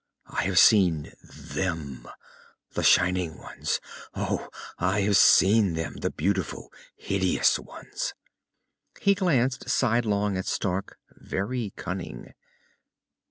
[0.25, 2.07] I have seen Them,
[2.71, 3.79] the shining ones.
[4.15, 8.15] Oh, I have seen them, the beautiful, hideous ones!"
[8.99, 12.33] He glanced sidelong at Stark, very cunning.